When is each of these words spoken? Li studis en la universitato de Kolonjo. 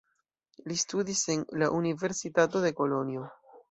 Li 0.71 0.77
studis 0.85 1.23
en 1.35 1.45
la 1.65 1.71
universitato 1.83 2.67
de 2.69 2.77
Kolonjo. 2.83 3.33